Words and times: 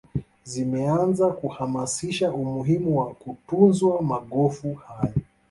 Zimeanza 0.51 1.25
kuhamasisha 1.39 2.27
umuhimu 2.39 2.97
wa 2.99 3.07
kutunzwa 3.19 4.01
magofu 4.01 4.73
haya 4.73 5.13